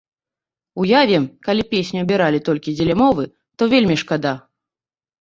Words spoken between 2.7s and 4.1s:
дзеля мовы, то вельмі